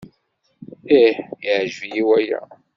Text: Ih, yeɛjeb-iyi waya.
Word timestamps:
Ih, 1.01 1.15
yeɛjeb-iyi 1.45 2.03
waya. 2.09 2.39